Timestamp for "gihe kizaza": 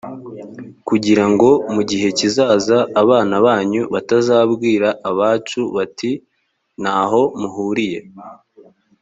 1.89-2.77